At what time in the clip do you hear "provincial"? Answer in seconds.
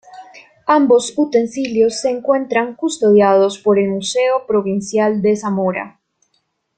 4.47-5.21